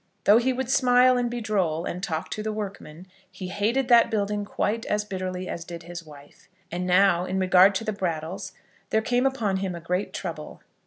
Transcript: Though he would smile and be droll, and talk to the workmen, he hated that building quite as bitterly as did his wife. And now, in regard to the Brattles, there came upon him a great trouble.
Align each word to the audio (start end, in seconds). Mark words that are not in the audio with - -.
Though 0.23 0.37
he 0.39 0.51
would 0.51 0.71
smile 0.71 1.15
and 1.15 1.29
be 1.29 1.41
droll, 1.41 1.85
and 1.85 2.01
talk 2.01 2.31
to 2.31 2.41
the 2.41 2.51
workmen, 2.51 3.05
he 3.29 3.49
hated 3.49 3.87
that 3.89 4.09
building 4.09 4.45
quite 4.45 4.83
as 4.87 5.05
bitterly 5.05 5.47
as 5.47 5.63
did 5.63 5.83
his 5.83 6.03
wife. 6.03 6.49
And 6.71 6.87
now, 6.87 7.25
in 7.25 7.37
regard 7.37 7.75
to 7.75 7.83
the 7.83 7.93
Brattles, 7.93 8.51
there 8.89 9.03
came 9.03 9.27
upon 9.27 9.57
him 9.57 9.75
a 9.75 9.79
great 9.79 10.11
trouble. 10.11 10.63